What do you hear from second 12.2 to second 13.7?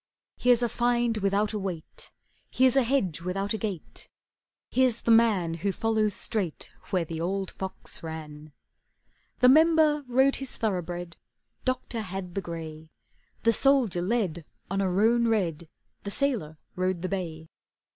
the gray, The